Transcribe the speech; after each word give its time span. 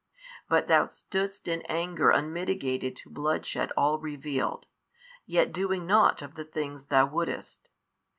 But 0.49 0.67
thou 0.67 0.85
stoodst 0.85 1.47
in 1.47 1.61
anger 1.69 2.09
unmitigated 2.09 2.95
to 2.95 3.09
bloodshed 3.11 3.71
all 3.77 3.99
revealed, 3.99 4.65
yet 5.27 5.51
doing 5.53 5.85
nought 5.85 6.23
of 6.23 6.33
the 6.33 6.43
things 6.45 6.85
thou 6.85 7.05
wouldest. 7.05 7.69